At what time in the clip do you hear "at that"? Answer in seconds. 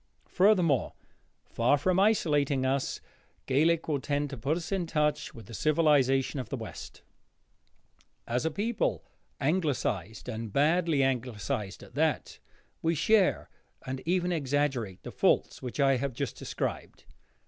11.83-12.39